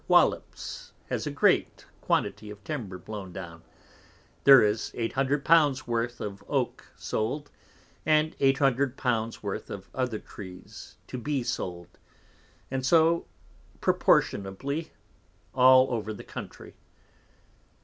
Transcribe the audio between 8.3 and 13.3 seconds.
800 l's worth of other Trees to be sold, and so